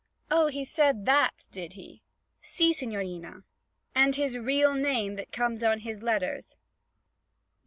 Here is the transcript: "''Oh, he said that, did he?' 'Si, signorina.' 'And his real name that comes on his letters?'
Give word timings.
"''Oh, 0.31 0.47
he 0.47 0.65
said 0.65 1.05
that, 1.05 1.45
did 1.51 1.73
he?' 1.73 2.01
'Si, 2.41 2.73
signorina.' 2.73 3.43
'And 3.93 4.15
his 4.15 4.35
real 4.35 4.73
name 4.73 5.15
that 5.15 5.31
comes 5.31 5.63
on 5.63 5.81
his 5.81 6.01
letters?' 6.01 6.55